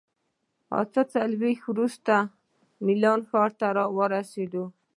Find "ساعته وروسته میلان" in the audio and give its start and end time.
1.65-3.19